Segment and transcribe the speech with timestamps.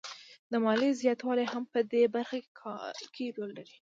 [0.51, 2.37] د ماليې زیاتوالی هم په دې برخه
[3.15, 3.75] کې رول لري